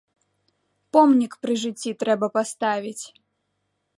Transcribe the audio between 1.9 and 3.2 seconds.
трэба паставіць!